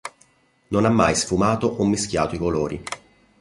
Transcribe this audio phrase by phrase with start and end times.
[0.69, 2.81] Non ha mai sfumato o mischiato i colori.